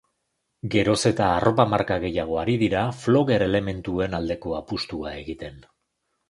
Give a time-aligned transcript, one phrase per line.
[0.75, 5.63] Geroz eta arropa marka gehiago ari dira flogger elementuen aldeko apustua egiten.